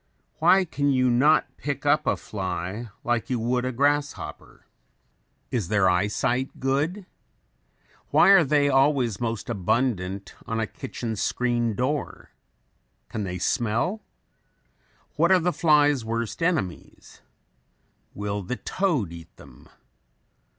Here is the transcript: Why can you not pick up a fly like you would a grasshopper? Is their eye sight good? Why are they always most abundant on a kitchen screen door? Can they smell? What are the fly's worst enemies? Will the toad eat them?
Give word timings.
Why 0.39 0.65
can 0.65 0.89
you 0.89 1.11
not 1.11 1.55
pick 1.57 1.85
up 1.85 2.07
a 2.07 2.17
fly 2.17 2.89
like 3.03 3.29
you 3.29 3.37
would 3.37 3.65
a 3.65 3.71
grasshopper? 3.71 4.65
Is 5.51 5.67
their 5.67 5.87
eye 5.87 6.07
sight 6.07 6.59
good? 6.59 7.05
Why 8.09 8.29
are 8.29 8.43
they 8.43 8.67
always 8.67 9.21
most 9.21 9.47
abundant 9.47 10.33
on 10.47 10.59
a 10.59 10.65
kitchen 10.65 11.15
screen 11.15 11.75
door? 11.75 12.31
Can 13.09 13.25
they 13.25 13.37
smell? 13.37 14.01
What 15.17 15.31
are 15.31 15.37
the 15.39 15.53
fly's 15.53 16.03
worst 16.03 16.41
enemies? 16.41 17.21
Will 18.15 18.41
the 18.41 18.55
toad 18.55 19.13
eat 19.13 19.35
them? 19.37 19.69